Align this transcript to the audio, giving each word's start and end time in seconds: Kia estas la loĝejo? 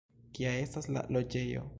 Kia 0.37 0.53
estas 0.61 0.89
la 0.97 1.03
loĝejo? 1.17 1.67